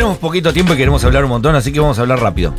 [0.00, 2.54] tenemos poquito tiempo y queremos hablar un montón, así que vamos a hablar rápido.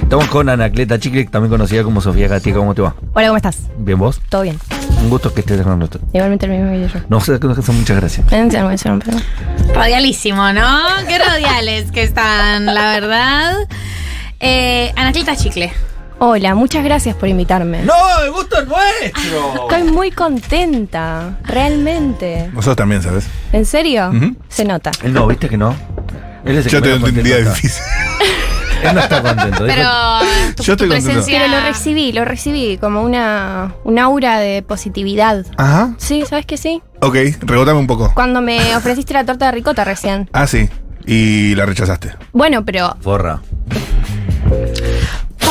[0.00, 2.58] Estamos con Anacleta Chicle, también conocida como Sofía Gatica.
[2.58, 2.94] ¿Cómo te va?
[3.12, 3.58] Hola, ¿cómo estás?
[3.76, 4.20] ¿Bien vos?
[4.28, 4.56] ¿Todo bien?
[5.02, 6.04] Un gusto que estés con nosotros.
[6.12, 7.04] Igualmente lo mismo que yo.
[7.08, 7.18] No
[7.72, 8.24] muchas gracias.
[9.74, 10.78] Radialísimo, ¿no?
[11.08, 13.56] Qué radiales que están, la verdad.
[14.38, 15.72] Eh, Anacleta Chicle.
[16.20, 17.82] Hola, muchas gracias por invitarme.
[17.82, 17.94] ¡No!
[18.24, 19.54] ¡El gusto es nuestro!
[19.68, 22.48] Estoy muy contenta, realmente.
[22.52, 23.26] Vosotros también, ¿sabes?
[23.52, 24.12] ¿En serio?
[24.48, 24.92] Se nota.
[25.02, 25.74] Él no, ¿viste que no?
[26.44, 27.82] Él es el Yo que tengo menos un día difícil.
[28.82, 29.64] Él no está contento.
[29.66, 29.88] Pero
[30.56, 31.04] tu, Yo estoy tu contento.
[31.04, 31.40] presencia.
[31.40, 35.46] Pero lo recibí, lo recibí como una, un aura de positividad.
[35.56, 35.94] Ajá.
[35.96, 36.82] Sí, ¿sabes que sí?
[37.00, 38.12] Ok, rebotame un poco.
[38.14, 40.28] Cuando me ofreciste la torta de ricota recién.
[40.34, 40.68] Ah, sí.
[41.06, 42.14] Y la rechazaste.
[42.32, 43.40] Bueno, pero Forra.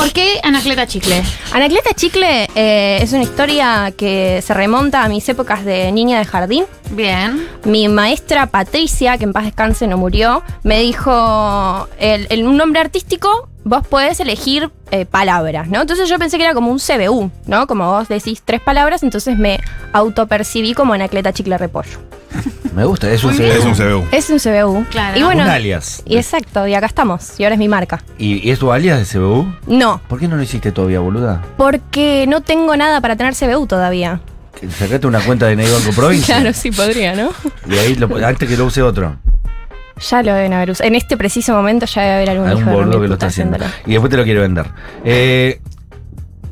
[0.03, 1.23] ¿Por qué Anacleta Chicle?
[1.53, 6.25] Anacleta Chicle eh, es una historia que se remonta a mis épocas de niña de
[6.25, 6.65] jardín.
[6.91, 7.47] Bien.
[7.63, 12.81] Mi maestra Patricia, que en paz descanse no murió, me dijo, el, el- un nombre
[12.81, 15.81] artístico, vos podés elegir eh, palabras, ¿no?
[15.81, 17.67] Entonces yo pensé que era como un CBU, ¿no?
[17.67, 19.59] Como vos decís tres palabras, entonces me
[19.93, 21.99] autopercibí como Anacleta Chicle Repollo.
[22.73, 23.51] Me gusta, es un bien.
[23.51, 24.01] Es un CBU.
[24.01, 24.07] CBU.
[24.11, 24.85] Es un CBU.
[24.89, 25.19] Claro.
[25.19, 26.01] Y bueno, Un alias.
[26.07, 28.03] y exacto, y acá estamos, y ahora es mi marca.
[28.17, 29.45] ¿Y, y es tu alias de CBU?
[29.67, 31.43] No, ¿Por qué no lo hiciste todavía, boluda?
[31.55, 34.21] porque no tengo nada para tener CBU todavía.
[34.79, 36.35] Sacate una cuenta de Ney Banco Provincia.
[36.39, 37.29] Claro, sí podría, ¿no?
[37.69, 39.17] Y ahí, lo- antes que lo use otro.
[39.99, 40.87] Ya lo deben haber usado.
[40.87, 43.55] En este preciso momento ya debe haber algún Algún hijo de que lo está haciendo.
[43.57, 43.83] haciéndolo.
[43.85, 44.65] Y después te lo quiere vender.
[45.05, 45.59] Eh,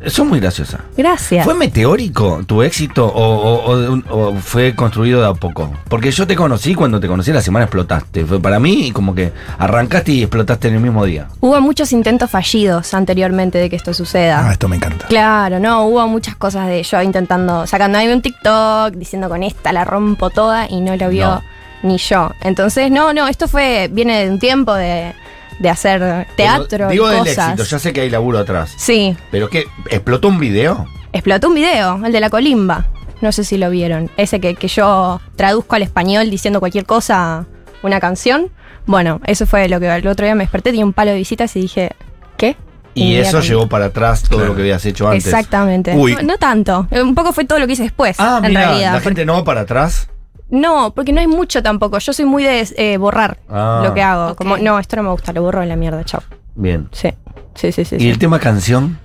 [0.08, 0.80] son muy graciosa.
[0.98, 1.46] Gracias.
[1.46, 5.72] ¿Fue meteórico tu éxito o, o- o de un- o fue construido de a poco?
[5.90, 8.26] Porque yo te conocí, cuando te conocí la semana explotaste.
[8.26, 11.28] Fue para mí como que arrancaste y explotaste en el mismo día.
[11.40, 14.48] Hubo muchos intentos fallidos anteriormente de que esto suceda.
[14.48, 15.06] Ah, esto me encanta.
[15.06, 19.72] Claro, no, hubo muchas cosas de yo intentando, sacando ahí un TikTok, diciendo con esta
[19.72, 21.44] la rompo toda y no lo vio No.
[21.84, 22.32] Ni yo.
[22.42, 25.14] Entonces, no, no, esto fue, viene de un tiempo de,
[25.60, 27.50] de hacer teatro Pero y digo del cosas.
[27.54, 28.74] éxito, ya sé que hay laburo atrás.
[28.78, 30.86] Sí, Pero que explotó un video.
[31.14, 32.88] explotó un video, el de la colimba.
[33.22, 34.10] No sé si lo vieron.
[34.18, 37.46] Ese que, que yo traduzco al español diciendo cualquier cosa,
[37.84, 38.50] una canción.
[38.88, 41.56] Bueno, eso fue lo que el otro día me desperté, tenía un palo de visitas
[41.56, 41.92] y dije,
[42.38, 42.56] ¿qué?
[42.96, 44.50] Y eso llevó para atrás todo Claro.
[44.50, 45.28] lo que habías hecho antes.
[45.28, 45.96] Exactamente.
[45.96, 46.14] Uy.
[46.16, 46.88] No, no tanto.
[46.92, 48.94] Un poco fue todo lo que hice después, Ah, en realidad.
[48.94, 50.10] la gente no va para atrás.
[50.52, 51.98] No, porque no hay mucho tampoco.
[51.98, 53.82] Yo soy muy de eh, borrar Ah.
[53.84, 54.36] lo que hago.
[54.36, 56.22] Como, no, esto no me gusta, lo borro en la mierda, chao.
[56.56, 56.88] Bien.
[56.92, 57.10] Sí,
[57.56, 57.96] sí, sí, sí.
[57.96, 58.10] ¿Y sí.
[58.10, 59.00] el tema canción?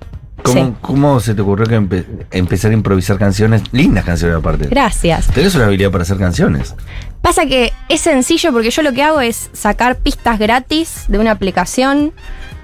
[0.47, 0.73] ¿Cómo, Sí.
[0.81, 3.63] cómo se te ocurrió que empe- empezar a improvisar canciones?
[3.71, 4.67] Lindas canciones aparte.
[4.67, 5.27] Gracias.
[5.27, 6.75] Tenés una habilidad para hacer canciones.
[7.21, 11.31] Pasa que es sencillo porque yo lo que hago es sacar pistas gratis de una
[11.31, 12.13] aplicación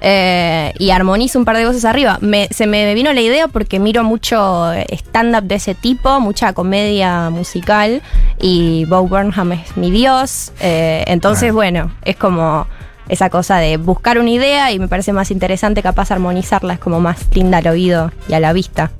[0.05, 2.17] eh, y armonizo un par de voces arriba.
[2.21, 7.29] Me- se me vino la idea porque miro mucho stand-up de ese tipo, mucha comedia
[7.29, 8.01] musical
[8.39, 10.51] y Bo Burnham es mi dios.
[10.59, 11.53] eh, entonces, Ah.
[11.53, 12.67] bueno, es como
[13.09, 16.99] esa cosa de buscar una idea y me parece más interesante capaz armonizarla, es como
[16.99, 18.91] más linda al oído y a la vista.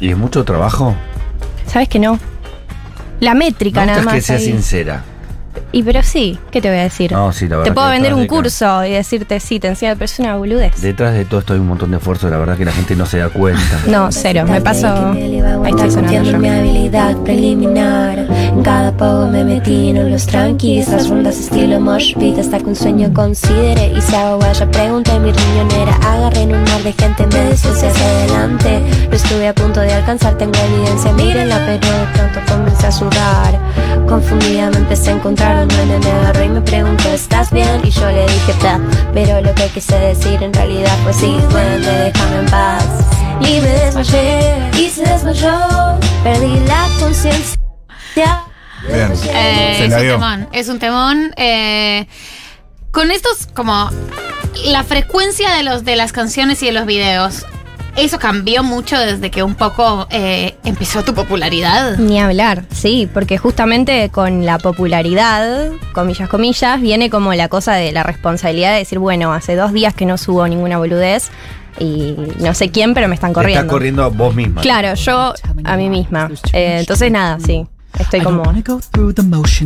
[0.00, 0.94] ¿Y es mucho trabajo?
[1.66, 2.18] ¿Sabes que no?
[3.20, 4.26] La métrica Me nada más.
[4.26, 4.44] que ahí.
[4.44, 5.04] sincera.
[5.72, 7.12] Y pero sí, ¿qué te voy a decir?
[7.12, 7.70] No, sí, la verdad.
[7.70, 10.80] Te puedo que vender un curso y decirte sí, te enseño, pero es una boludez.
[10.80, 13.06] Detrás de todo esto hay un montón de esfuerzo, la verdad que la gente no
[13.06, 13.62] se da cuenta.
[13.86, 14.86] No, cero, me paso.
[15.64, 21.08] Ahí está sonando mi habilidad preliminar En cada poco me metí en los tranquis Las
[21.08, 25.32] rondas estilo mosh pit Hasta que un sueño considere Y se hago ya pregunté mi
[25.32, 29.80] riñonera Agarré en un mar de gente Me deshice hacia adelante Lo estuve a punto
[29.80, 33.60] de alcanzar Tengo evidencia, mírenla Pero de pronto comencé a sudar
[34.08, 37.80] Confundida me empecé a encontrar Nene me agarró y me preguntó ¿Estás bien?
[37.84, 38.80] Y yo le dije "Ta".
[39.14, 42.84] Pero lo que quise decir en realidad fue sí Duende, déjame en paz
[43.40, 45.50] y me desmayé y se desmayó.
[46.22, 47.56] Perdí la conciencia.
[48.86, 49.12] Bien.
[49.12, 50.12] Eh, Se es la un dio.
[50.14, 50.48] temón.
[50.52, 51.32] Es un temón.
[51.36, 52.06] eh,
[52.92, 53.90] con estos, como.
[54.66, 57.44] La frecuencia de, los, de las canciones y de los videos.
[57.96, 61.98] ¿Eso cambió mucho desde que un poco eh, empezó tu popularidad?
[61.98, 67.92] Ni hablar, sí, porque justamente con la popularidad, comillas, comillas, viene como la cosa de
[67.92, 71.30] la responsabilidad de decir, bueno, hace dos días que no subo ninguna boludez
[71.78, 73.72] y no sé quién, pero me están Te Estás corriendo.
[73.72, 74.62] corriendo a vos misma.
[74.62, 75.34] Claro, yo
[75.64, 76.30] a mí misma.
[76.54, 77.66] Eh, entonces nada, sí,
[78.02, 78.42] estoy como...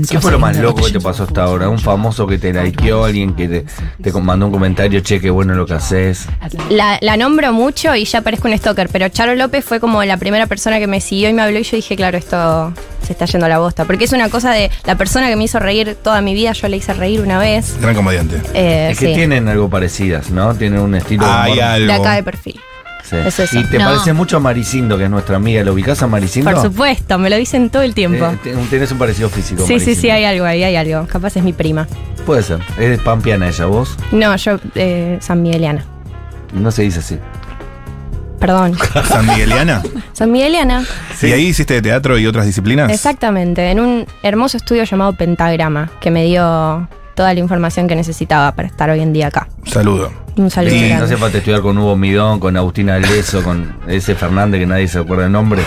[0.09, 1.69] ¿Qué fue lo más loco que te pasó hasta ahora?
[1.69, 3.05] ¿Un famoso que te likeó?
[3.05, 3.67] ¿Alguien que te,
[4.03, 5.01] te mandó un comentario?
[5.01, 6.27] Che, qué bueno lo que haces.
[6.71, 10.17] La, la nombro mucho y ya parezco un stalker, pero Charo López fue como la
[10.17, 12.73] primera persona que me siguió y me habló y yo dije, claro, esto
[13.03, 13.85] se está yendo a la bosta.
[13.85, 16.69] Porque es una cosa de la persona que me hizo reír toda mi vida, yo
[16.69, 17.77] le hice reír una vez.
[17.81, 18.41] Gran comediante.
[18.55, 20.55] Eh, es que sí, tienen algo parecidas, ¿no?
[20.55, 21.65] Tienen un estilo de Hay humor.
[21.65, 21.87] algo.
[21.87, 22.61] de acá de perfil.
[23.09, 23.17] Sí.
[23.17, 23.59] Es eso.
[23.61, 23.85] Y te No.
[23.87, 25.63] parece mucho a Maricindo, que es nuestra amiga.
[25.63, 26.51] ¿Lo ubicás a Maricindo?
[26.51, 28.25] Por supuesto, me lo dicen todo el tiempo.
[28.27, 29.65] Eh, te- tenés un parecido físico.
[29.67, 31.07] sí, sí, sí, hay algo ahí, hay algo.
[31.07, 31.87] Capaz es mi prima.
[32.27, 32.59] Puede ser.
[32.79, 33.97] Es pampeana ella, vos.
[34.11, 35.85] No, yo, eh, San Migueliana.
[36.53, 37.19] No se dice así.
[38.41, 38.77] Perdón.
[39.09, 39.83] San Migueliana.
[40.13, 40.85] San Migueliana.
[41.23, 42.91] ¿Y ahí hiciste teatro y otras disciplinas?
[42.93, 46.87] Exactamente, en un hermoso estudio llamado Pentagrama, que me dio
[47.17, 49.49] toda la información que necesitaba para estar hoy en día acá.
[49.65, 50.13] Saludo.
[50.37, 54.15] Un saludo Y- No hace falta estudiar con Hugo Midón, con Agustina Leso, con ese
[54.15, 55.63] Fernández que nadie se acuerda el nombre.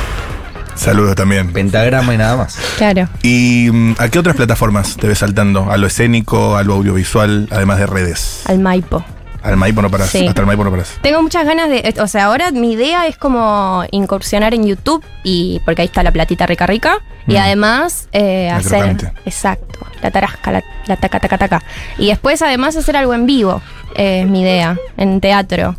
[0.75, 1.51] Saludos también.
[1.51, 2.57] Pentagrama y nada más.
[2.78, 3.10] Claro.
[3.22, 5.69] ¿Y mm, a qué otras plataformas te ves saltando?
[5.69, 8.44] ¿A lo escénico, a lo audiovisual, además de redes?
[8.46, 9.04] Al Maipo.
[9.41, 10.09] Al Maipo no parás.
[10.09, 10.27] Sí.
[10.27, 10.97] Hasta el Maipo no parás.
[11.01, 11.94] Tengo muchas ganas de.
[12.01, 15.62] O sea, ahora mi idea es como incursionar en YouTube y.
[15.65, 17.00] porque ahí está la platita rica rica.
[17.27, 17.38] Y Mm.
[17.38, 18.80] además eh, hacer.
[18.80, 19.12] crocante.
[19.25, 19.80] Exacto.
[20.01, 21.63] La tarasca, la, la taca taca taca.
[21.97, 23.62] Y después además hacer algo en vivo.
[23.95, 24.77] eh, es mi idea.
[24.97, 25.75] En teatro.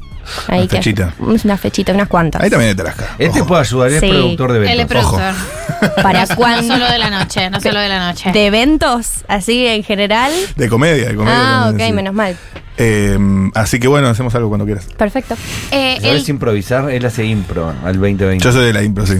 [0.48, 1.14] Ahí Una que- fechita.
[1.18, 2.42] Una fechita, unas cuantas.
[2.42, 3.16] Ahí también hay Tarasca.
[3.18, 3.48] Este Ojo.
[3.48, 4.08] puede ayudar, es Sí.
[4.08, 5.20] productor de Él es eventos.
[6.02, 6.74] ¿Para No cuándo?
[6.74, 8.30] solo de la noche, no solo de la noche.
[8.32, 9.24] ¿De eventos?
[9.28, 10.30] Así en general.
[10.56, 11.64] De comedia, de comedia.
[11.66, 11.92] Ah, ok, sí.
[11.92, 12.36] menos mal.
[12.76, 13.18] Eh,
[13.54, 14.86] así que bueno, hacemos algo cuando quieras.
[14.96, 15.34] Perfecto.
[15.70, 16.90] Eh, ¿Sabes él- improvisar?
[16.90, 18.42] Él hace impro al 2020.
[18.44, 19.16] Yo soy de la impro, sí.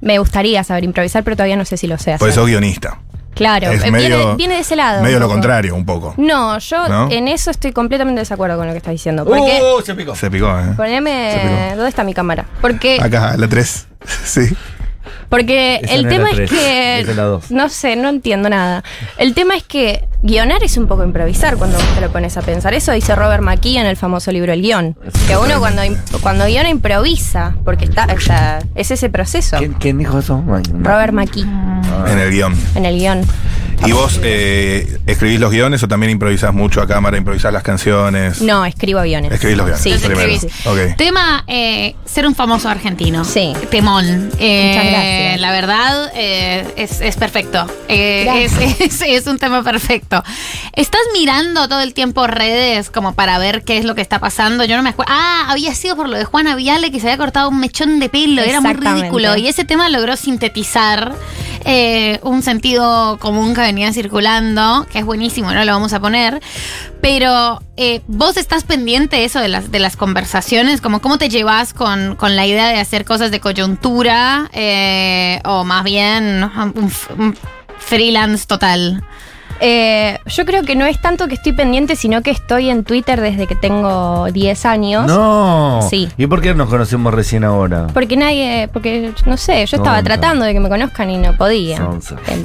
[0.00, 2.18] Me gustaría saber improvisar, pero todavía no sé si lo sé hacer.
[2.18, 2.98] Por eso guionista.
[3.36, 5.02] Claro, es eh, medio- viene, viene de ese lado.
[5.02, 6.14] Medio lo contrario, un poco.
[6.16, 7.08] No, yo ¿No?
[7.10, 9.24] en eso estoy completamente de desacuerdo con lo que estás diciendo.
[9.24, 9.60] Porque.
[9.62, 9.82] ¡Uh!
[9.84, 10.14] Se picó.
[10.16, 10.64] Se picó, ¿eh?
[10.70, 11.40] Se Poneme.
[11.42, 11.76] picó.
[11.76, 12.46] ¿Dónde está mi cámara?
[12.60, 13.86] Porque, Acá, la 3.
[14.24, 14.56] Sí.
[15.28, 17.06] Porque Esa el no tema es que.
[17.50, 18.82] No sé, no entiendo nada.
[19.18, 22.42] El tema es que guionar es un poco improvisar cuando vos te lo pones a
[22.42, 22.74] pensar.
[22.74, 24.96] Eso dice Robert McKee en el famoso libro El guion.
[25.26, 25.82] Que uno cuando,
[26.20, 29.58] cuando guiona improvisa, porque está, o sea, es ese proceso.
[29.58, 30.42] ¿Quién, quién dijo eso?
[30.80, 32.54] Robert McKee En el guion.
[32.74, 33.22] en el guion.
[33.84, 38.40] ¿Y vos eh, escribís los guiones o también improvisás mucho a cámara, improvisás las canciones?
[38.40, 39.30] No, escribo guiones.
[39.30, 39.82] Escribís los guiones.
[39.82, 40.96] Sí, Los escribís.
[40.96, 43.24] Tema, eh, ser un famoso argentino.
[43.24, 43.52] Sí.
[43.70, 44.30] Temón.
[44.38, 45.40] Eh, Muchas gracias.
[45.40, 47.66] La verdad, eh, es, es perfecto.
[47.88, 50.22] Eh, es, es- es un tema perfecto.
[50.72, 54.64] ¿Estás mirando todo el tiempo redes como para ver qué es lo que está pasando?
[54.64, 55.12] Yo no me acuerdo.
[55.14, 58.08] Ah, había sido por lo de Juana Viale que se había cortado un mechón de
[58.08, 58.42] pelo.
[58.42, 59.36] Era muy ridículo.
[59.36, 61.12] Y ese tema logró sintetizar
[61.68, 66.40] eh, un sentido común que venía circulando, que es buenísimo, no lo vamos a poner.
[67.00, 71.74] Pero eh, vos estás pendiente eso de las, de las conversaciones, como cómo te llevas
[71.74, 77.36] con, con la idea de hacer cosas de coyuntura eh, o más bien un
[77.78, 79.02] freelance total.
[79.60, 83.20] Eh, yo creo que no es tanto que estoy pendiente, sino que estoy en Twitter
[83.20, 85.06] desde que tengo 10 años.
[85.06, 85.80] No.
[85.88, 86.08] Sí.
[86.16, 87.86] ¿Y por qué nos conocemos recién ahora?
[87.92, 91.78] Porque nadie, porque no sé, yo estaba tratando de que me conozcan y no podía.
[91.78, 92.16] Sonsa.
[92.28, 92.44] Eh,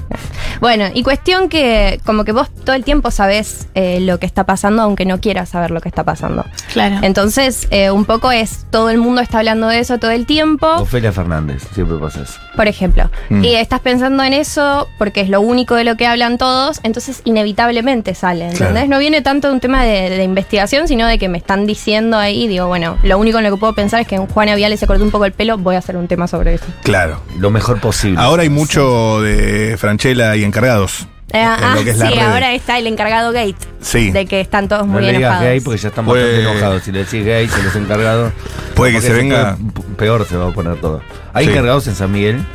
[0.59, 4.43] Bueno, y cuestión que como que vos todo el tiempo sabés eh, lo que está
[4.45, 6.45] pasando, aunque no quieras saber lo que está pasando.
[6.71, 6.97] Claro.
[7.01, 10.67] Entonces, eh, un poco es, todo el mundo está hablando de eso todo el tiempo.
[10.67, 12.39] Ofelia Fernández, siempre pasa eso.
[12.55, 13.09] por ejemplo.
[13.29, 13.43] Mm.
[13.43, 17.00] Y estás pensando en eso porque es lo único de lo que hablan todos, entonces
[17.25, 18.71] inevitablemente sale, ¿entendés?
[18.71, 18.87] Claro.
[18.87, 22.17] No viene tanto de un tema de, de investigación, sino de que me están diciendo
[22.17, 24.77] ahí, digo, bueno, lo único en lo que puedo pensar es que en Juana Viale
[24.77, 26.65] se cortó un poco el pelo, voy a hacer un tema sobre eso.
[26.83, 27.21] Claro.
[27.37, 28.19] Lo mejor posible.
[28.19, 31.07] Ahora hay mucho de Franchella y encargados.
[31.33, 34.11] Eh, en ah, lo que es la sí, ahora está el encargado Gate, Sí.
[34.11, 35.45] de que están todos no muy le digas enojados.
[35.45, 36.83] gay porque ya estamos Puede- bastante enojados.
[36.83, 38.33] Si le decís gay, se les encargado.
[38.75, 39.57] Puede que se venga-
[39.97, 41.01] Peor se va a poner todo.
[41.31, 41.51] ¿Hay Sí.
[41.51, 42.45] encargados en San Miguel?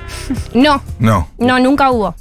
[0.52, 1.26] No, No.
[1.38, 2.14] no, nunca hubo.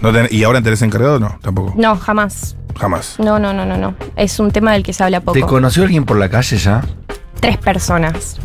[0.00, 1.18] No ten- ¿Y ahora tenés encargado?
[1.20, 1.74] No, tampoco.
[1.76, 2.56] No, jamás.
[2.78, 3.16] Jamás.
[3.18, 3.94] No, no, no, no, no.
[4.16, 5.46] Es un tema del que se habla ¿Te poco.
[5.46, 6.82] conoció alguien por la calle ya?
[7.40, 8.36] Tres personas.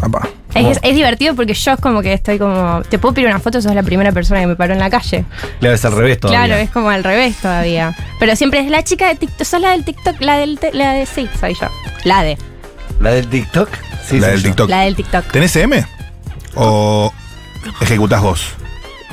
[0.00, 0.28] Papá.
[0.54, 2.82] Es, es divertido porque yo es como que estoy como.
[2.88, 5.24] Te puedo pedir una foto, sos la primera persona que me paró en la calle.
[5.60, 6.44] Claro, es al revés todavía.
[6.46, 7.94] Claro, es como al revés todavía.
[8.18, 9.46] Pero siempre es la chica de TikTok.
[9.46, 10.58] Sos la del TikTok, la del.
[10.58, 11.06] te- La de.
[11.06, 11.68] Sí, soy yo.
[12.04, 12.38] La de.
[13.00, 13.68] ¿La del TikTok?
[14.06, 14.48] Sí, la del yo.
[14.48, 14.70] TikTok.
[14.70, 15.26] La del TikTok.
[15.26, 15.84] ¿Tenés M?
[16.54, 17.12] ¿O
[17.80, 18.54] ejecutás vos?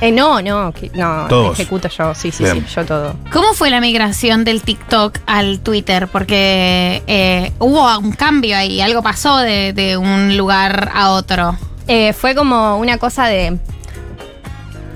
[0.01, 1.25] Eh, no, no, que- no.
[1.29, 1.57] Todos.
[1.59, 2.65] Ejecuto yo, sí, sí, Bien.
[2.67, 3.15] sí, yo todo.
[3.31, 6.07] ¿Cómo fue la migración del TikTok al Twitter?
[6.09, 11.57] Porque eh, hubo un cambio ahí, algo pasó de, de un lugar a otro.
[11.87, 13.57] Eh, fue como una cosa de.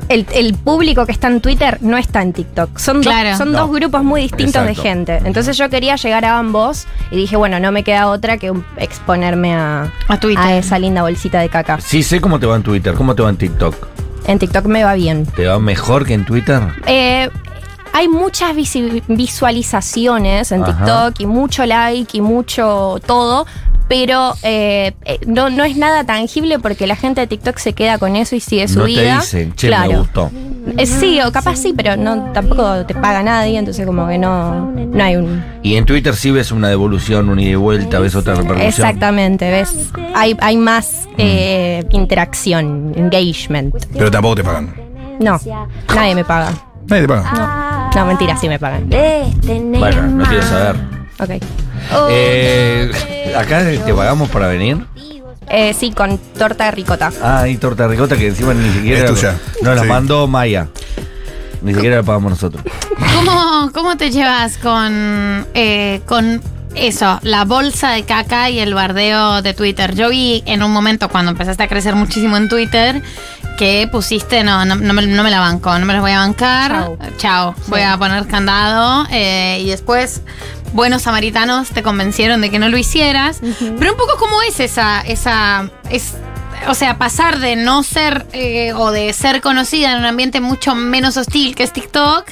[0.10, 2.80] El, el público que está en Twitter no está en TikTok.
[2.80, 3.38] Son, dos- Claro.
[3.38, 3.60] son No.
[3.60, 4.82] dos grupos muy distintos Exacto.
[4.82, 5.20] de gente.
[5.24, 8.66] Entonces yo quería llegar a ambos y dije, bueno, no me queda otra que un-
[8.78, 10.44] exponerme a, A Twitter.
[10.44, 11.80] a esa linda bolsita de caca.
[11.80, 12.96] Sí, sé cómo te va en Twitter.
[12.96, 13.76] ¿Cómo te va en TikTok?
[14.30, 15.26] En TikTok me va bien.
[15.26, 16.62] ¿Te va mejor que en Twitter?
[16.86, 17.28] Eh,
[17.94, 18.56] hay muchas
[19.08, 20.72] visualizaciones en Ajá.
[20.72, 23.48] TikTok y mucho like y mucho todo,
[23.90, 27.98] pero eh, eh, no, no es nada tangible porque la gente de TikTok se queda
[27.98, 29.16] con eso y sigue su No te vida.
[29.20, 29.92] dicen, che, claro.
[29.92, 30.32] me gustó.
[30.78, 34.72] Eh, sí, o capaz sí, pero no tampoco te paga nadie, entonces como que no,
[34.72, 35.44] no hay un...
[35.64, 38.68] Y en Twitter sí ves una devolución, un ida y vuelta, ves otra repercusión.
[38.70, 39.90] Exactamente, ¿ves?
[40.14, 43.74] Hay, hay más eh, interacción, engagement.
[43.92, 44.72] Pero tampoco te pagan.
[45.20, 45.40] No,
[45.96, 46.52] nadie me paga.
[46.88, 47.90] Nadie te paga.
[47.96, 48.88] No, mentira, sí me pagan.
[48.88, 50.76] Bueno, no quiero saber.
[51.20, 51.44] Ok.
[52.10, 52.92] Eh,
[53.38, 54.86] acá te pagamos para venir.
[55.52, 57.12] Eh, sí, con torta de ricota.
[57.24, 59.06] Ah, hay torta de ricota que encima ni siquiera.
[59.06, 59.36] Es tuya.
[59.64, 59.88] Nos la Sí.
[59.88, 60.68] mandó Maya.
[61.62, 62.64] Ni siquiera la pagamos nosotros.
[63.16, 66.42] ¿Cómo, cómo te llevas con, eh, con
[66.76, 69.96] eso, la bolsa de caca y el bardeo de Twitter?
[69.96, 73.02] Yo vi en un momento cuando empezaste a crecer muchísimo en Twitter
[73.58, 76.20] que pusiste, no, no, no me, no me la banco, no me las voy a
[76.20, 76.72] bancar.
[76.72, 76.98] Chau.
[77.18, 79.06] Chao, voy a poner candado.
[79.12, 80.22] eh, y después,
[80.74, 83.40] buenos samaritanos te convencieron de que no lo hicieras.
[83.42, 86.16] Pero un poco cómo es esa, esa, es,
[86.68, 90.76] o sea, pasar de no ser eh, o de ser conocida en un ambiente mucho
[90.76, 92.26] menos hostil que es TikTok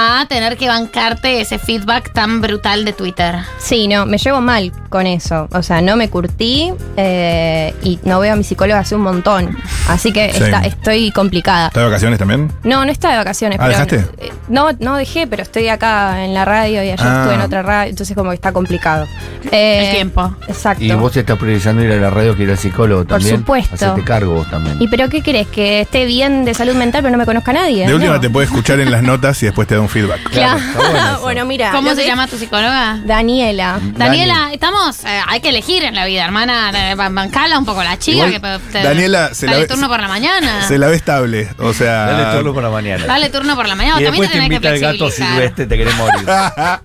[0.00, 3.36] a tener que bancarte ese feedback tan brutal de Twitter.
[3.58, 5.48] Sí, no, me llevo mal con eso.
[5.52, 9.56] O sea, no me curtí eh, y no veo a mi psicóloga hace un montón.
[9.88, 10.44] Así que Sí.
[10.44, 11.66] está- estoy complicada.
[11.68, 12.52] ¿Estás de vacaciones también?
[12.64, 13.58] No, no está de vacaciones.
[13.60, 14.24] Ah, pero, ¿dejaste?
[14.26, 17.18] eh, no, no dejé, pero estoy acá en la radio y ayer Ah.
[17.20, 19.06] estuve en otra radio, entonces como que está complicado.
[19.50, 20.34] Eh, El tiempo.
[20.46, 20.84] Exacto.
[20.84, 23.38] Y vos te estás priorizando ir a la radio que ir al psicólogo Por también.
[23.38, 23.74] supuesto.
[23.74, 24.76] Hacete cargo vos también.
[24.80, 25.46] ¿Y pero qué crees?
[25.48, 27.86] ¿Que esté bien de salud mental pero no me conozca nadie?
[27.86, 28.20] De última No.
[28.20, 30.22] te puede escuchar en las notas y después te da un feedback.
[30.30, 30.60] Claro,
[31.22, 31.70] bueno mira.
[31.72, 33.00] ¿Cómo se llama tu psicóloga?
[33.04, 33.78] Daniela.
[33.96, 37.82] Daniela, estamos, eh, hay que elegir en la vida, hermana, eh, ban- bancala un poco
[37.82, 38.26] la chica.
[38.28, 40.66] Igual, que pe- te- Daniela, se la dale ve- turno por la mañana.
[40.68, 41.48] Se la ve estable.
[41.58, 42.06] O sea.
[42.06, 43.04] Dale turno para mañana.
[43.06, 44.00] Dale turno por la mañana.
[44.00, 45.34] y También después te te tenés que invita el gato flexibilizar.
[45.36, 46.28] silvestre, te queremos morir.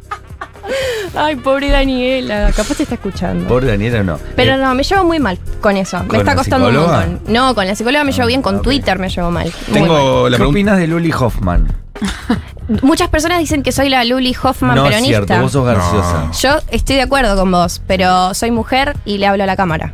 [1.15, 2.51] Ay, pobre Daniela.
[2.55, 3.47] Capaz te está escuchando.
[3.47, 4.17] Por Daniela no.
[4.35, 5.97] Pero Eh, no, me llevo muy mal con eso.
[5.99, 6.99] ¿Con Me está la costando psicóloga?
[7.03, 7.33] un montón.
[7.33, 8.61] No, con la psicóloga me llevo bien, con ah.
[8.61, 9.51] Twitter me llevo mal.
[9.67, 9.89] Muy mal.
[9.89, 10.51] Tengo la ¿Qué pregunta.
[10.51, 11.67] opinas de Luli Hoffman?
[12.81, 15.17] Muchas personas dicen que soy la Luli Hoffman no es peronista.
[15.25, 16.25] cierto, vos sos graciosa.
[16.25, 16.31] No.
[16.33, 19.93] Yo estoy de acuerdo con vos, pero soy mujer y le hablo a la cámara.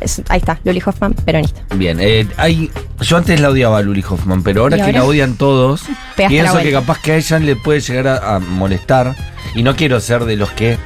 [0.00, 1.62] Es- ahí está, Luli Hoffman, peronista.
[1.76, 2.70] Bien, eh, hay,
[3.00, 5.82] yo antes la odiaba a Luli Hoffman, pero ahora ¿Y que la odian todos,
[6.16, 9.14] Pegaste pienso que capaz que a ella le puede llegar a, a molestar.
[9.54, 10.76] Y no quiero ser de los que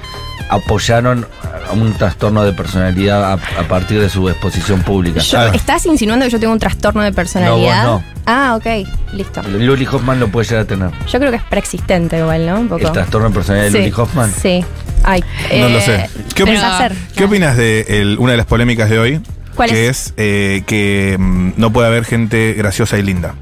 [0.51, 1.27] apoyaron
[1.69, 5.21] a un trastorno de personalidad a, a partir de su exposición pública.
[5.21, 5.51] Yo- Ah.
[5.55, 7.85] ¿Estás insinuando que yo tengo un trastorno de personalidad?
[7.85, 9.41] No, vos Ah, ok, listo.
[9.45, 10.91] Luli Hoffman lo puede llegar a tener.
[11.11, 12.61] Yo creo que es preexistente igual, ¿no?
[12.61, 12.87] Un poco.
[12.87, 14.31] ¿El trastorno de personalidad de Sí, Luli Hoffman?
[14.31, 14.65] Sí.
[15.03, 15.25] Ay,
[15.59, 16.11] No lo eh, sé.
[16.35, 16.93] ¿Qué, opinas- hacer?
[17.17, 19.21] ¿Qué opinas de el- una de las polémicas de hoy?
[19.55, 20.09] ¿Cuál que es?
[20.09, 23.35] es, eh, que mm, no puede haber gente graciosa y linda.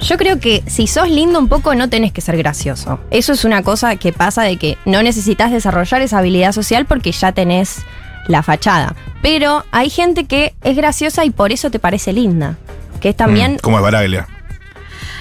[0.00, 3.00] Yo creo que si sos lindo un poco no tenés que ser gracioso.
[3.10, 7.10] Eso es una cosa que pasa de que no necesitas desarrollar esa habilidad social porque
[7.10, 7.78] ya tenés
[8.28, 8.94] la fachada.
[9.20, 12.56] Pero hay gente que es graciosa y por eso te parece linda.
[13.00, 14.26] Que es también, Mm, como es Baraglia.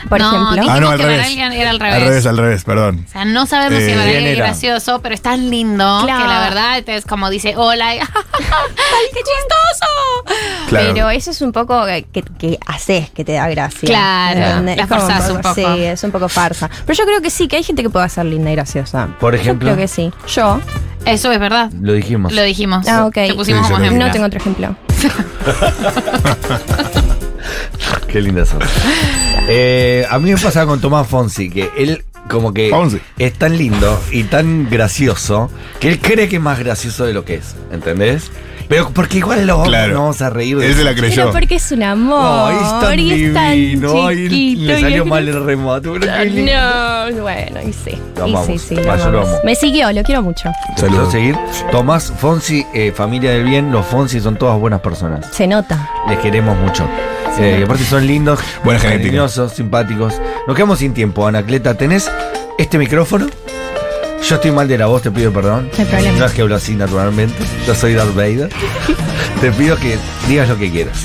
[0.09, 0.51] por no, ejemplo.
[0.53, 1.17] dijimos Ah, no, al que revés.
[1.17, 1.95] Baraglia era al revés.
[1.95, 3.05] Al revés, al revés, perdón.
[3.07, 4.45] O sea, no sabemos si Eh, Baraglia ¿quién es era?
[4.47, 6.21] gracioso, pero es tan lindo Claro.
[6.23, 7.95] que la verdad es como dice hola.
[7.95, 7.99] y-
[8.39, 10.67] ¡Ay, qué chistoso!
[10.69, 10.93] Claro.
[10.93, 12.05] Pero eso es un poco que,
[12.37, 13.87] que, haces que te da gracia.
[13.87, 14.77] Claro, ¿entendés?
[14.77, 15.55] la forzás un poco.
[15.55, 16.69] Sí, es un poco farsa.
[16.85, 19.07] Pero yo creo que sí, que hay gente que pueda ser linda y graciosa.
[19.19, 19.69] Por ejemplo.
[19.69, 20.11] Yo creo que sí.
[20.27, 20.59] Yo
[21.05, 21.71] Eso es verdad.
[21.81, 22.33] Lo dijimos.
[22.33, 22.85] Lo dijimos.
[22.87, 23.13] Ah, ok.
[23.13, 24.05] Te pusimos Sí, como lo ejemplo.
[24.07, 24.75] no tengo otro ejemplo.
[28.07, 28.63] Qué linda sos.
[29.49, 32.99] Eh, a mí me pasaba con Tomás Fonsi, que él como que Fonsi.
[33.17, 37.23] es tan lindo y tan gracioso que él cree que es más gracioso de lo
[37.25, 38.31] que es, ¿entendés?
[38.69, 39.93] Pero porque igual lo Claro.
[39.93, 41.15] no vamos a reír de Él se la creyó.
[41.15, 42.51] Pero porque es un amor.
[42.51, 44.07] Ay, es tan y es tan divino.
[44.07, 45.39] Ay, chiquito, le salió mal el
[46.25, 46.51] qué lindo.
[47.15, 47.97] No, bueno, y sí.
[48.17, 48.47] Lo y amamos.
[48.47, 49.27] sí, sí, lo yo lo amamos.
[49.29, 49.37] amo.
[49.45, 50.49] Me siguió, lo quiero mucho.
[50.75, 50.97] Saludos.
[50.99, 51.37] ¿Puedo seguir?
[51.71, 55.25] Tomás Fonsi, eh, familia del bien, los Fonsi son todas buenas personas.
[55.31, 55.89] Se nota.
[56.09, 56.85] Les queremos mucho.
[57.39, 58.39] Eh, aparte son lindos,
[58.81, 59.03] genética.
[59.03, 60.15] cariñosos, simpáticos.
[60.47, 61.75] Nos quedamos sin tiempo, Anacleta.
[61.75, 62.09] ¿Tenés
[62.57, 63.27] este micrófono?
[64.27, 65.69] Yo estoy mal de la voz, te pido perdón.
[65.71, 66.17] No hay problema.
[66.17, 67.35] No es que hablo así naturalmente.
[67.65, 68.49] Yo soy Darth Vader.
[69.41, 69.97] te pido que
[70.27, 71.03] digas lo que quieras.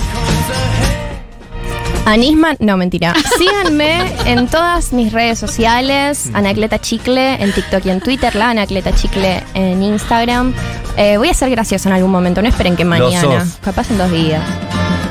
[2.04, 3.14] Anisman, no mentira.
[3.38, 8.92] Síganme en todas mis redes sociales, Anacleta Chicle, en TikTok y en Twitter, la Anacleta
[8.92, 10.52] Chicle en Instagram.
[10.96, 14.10] Eh, voy a ser graciosa en algún momento, no esperen que mañana, capaz en dos
[14.10, 14.42] días.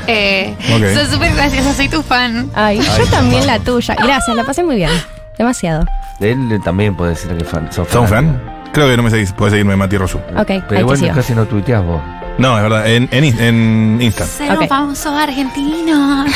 [0.08, 0.84] Eh, Ok.
[1.00, 2.50] Sos súper graciosa, soy tu fan.
[2.56, 3.96] Ay, yo también la tuya.
[3.96, 4.90] Gracias, la pasé muy bien.
[5.38, 5.86] Demasiado.
[6.20, 7.72] De él también puedes decir que fan.
[7.72, 8.42] sos ¿Sos un fan?
[8.74, 9.34] Creo que no me seguís.
[9.34, 10.18] Puedes seguirme Mati Rosu.
[10.38, 11.16] Ok, ahí Pero te igual sigo.
[11.16, 12.02] casi no tuiteas vos.
[12.42, 14.26] No, es verdad, en, en, en Insta.
[14.26, 14.68] Ser Ok.
[14.68, 16.26] famoso argentino.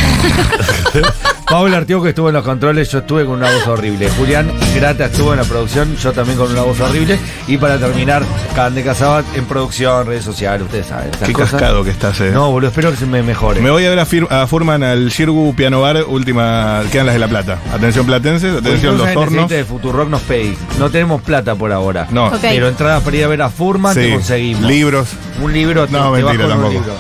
[1.50, 4.10] Paula Artigo que estuvo en los controles, yo estuve con una voz horrible.
[4.18, 7.20] Julián Grata estuvo en la producción, yo también con una voz horrible.
[7.48, 8.24] Y para terminar,
[8.56, 11.10] Cande Casabat en producción, redes sociales, ustedes saben.
[11.14, 11.52] esas Qué cosas.
[11.52, 12.32] cascado que estás, eh.
[12.34, 13.62] No, boludo, espero que se me mejore.
[13.62, 17.14] Me voy a ver a, Fir- a Furman al Shirgu Piano Bar, última, quedan las
[17.16, 17.60] de La Plata.
[17.74, 19.48] Atención platenses, atención los hornos.
[19.50, 20.58] de Futurock nos pedís.
[20.80, 22.08] No tenemos plata por ahora.
[22.10, 22.38] No, Ok.
[22.42, 24.64] Pero entradas para ir a ver a Furman sí, te conseguimos.
[24.64, 25.10] libros.
[25.42, 26.74] Un libro, No, te mentira, un tampoco.
[26.74, 26.94] libro.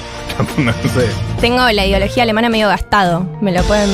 [0.58, 1.10] no sé.
[1.42, 3.26] Tengo la ideología alemana medio gastado.
[3.42, 3.90] ¿Me lo pueden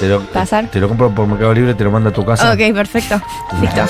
[0.00, 0.66] Te lo, pasar?
[0.68, 2.52] te lo compro por Mercado Libre, te lo mando a tu casa.
[2.52, 3.20] Ok, perfecto.
[3.60, 3.82] Listo.